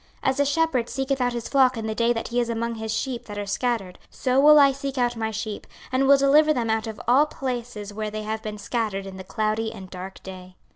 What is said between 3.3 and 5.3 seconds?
are scattered; so will I seek out my